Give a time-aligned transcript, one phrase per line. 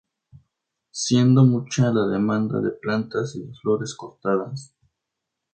[0.89, 4.73] Siendo mucha la demanda de plantas y de flores cortadas.